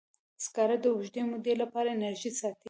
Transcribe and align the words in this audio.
سکاره 0.43 0.77
د 0.83 0.85
اوږدې 0.93 1.21
مودې 1.31 1.53
لپاره 1.61 1.87
انرژي 1.95 2.31
ساتي. 2.39 2.59